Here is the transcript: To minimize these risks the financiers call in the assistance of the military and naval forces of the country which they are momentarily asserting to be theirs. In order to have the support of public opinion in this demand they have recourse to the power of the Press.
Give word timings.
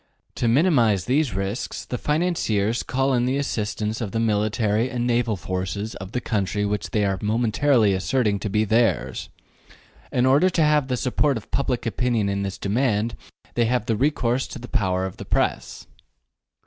To 0.33 0.47
minimize 0.47 1.05
these 1.05 1.35
risks 1.35 1.85
the 1.85 1.99
financiers 1.99 2.81
call 2.81 3.13
in 3.13 3.25
the 3.25 3.37
assistance 3.37 4.01
of 4.01 4.13
the 4.13 4.19
military 4.19 4.89
and 4.89 5.05
naval 5.05 5.35
forces 5.35 5.93
of 5.93 6.11
the 6.11 6.19
country 6.19 6.65
which 6.65 6.89
they 6.89 7.05
are 7.05 7.19
momentarily 7.21 7.93
asserting 7.93 8.39
to 8.39 8.49
be 8.49 8.65
theirs. 8.65 9.29
In 10.11 10.25
order 10.25 10.49
to 10.49 10.63
have 10.63 10.87
the 10.87 10.97
support 10.97 11.37
of 11.37 11.51
public 11.51 11.85
opinion 11.85 12.29
in 12.29 12.41
this 12.41 12.57
demand 12.57 13.15
they 13.53 13.65
have 13.65 13.87
recourse 13.87 14.47
to 14.47 14.57
the 14.57 14.67
power 14.67 15.05
of 15.05 15.17
the 15.17 15.23
Press. 15.37 15.85